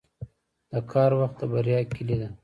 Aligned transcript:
•د 0.71 0.73
کار 0.91 1.11
وخت 1.19 1.35
د 1.41 1.43
بریا 1.51 1.79
کلي 1.93 2.15
ده. 2.21 2.29